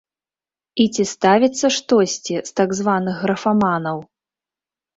[0.85, 4.05] І ці ставіцца штосьці з так званых графаманаў?